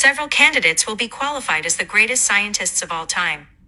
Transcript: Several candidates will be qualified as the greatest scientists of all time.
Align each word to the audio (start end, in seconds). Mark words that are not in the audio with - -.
Several 0.00 0.28
candidates 0.28 0.86
will 0.86 0.96
be 0.96 1.08
qualified 1.08 1.66
as 1.66 1.76
the 1.76 1.84
greatest 1.84 2.24
scientists 2.24 2.80
of 2.80 2.90
all 2.90 3.04
time. 3.04 3.48